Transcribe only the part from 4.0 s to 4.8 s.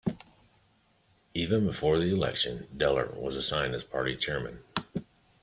chairman.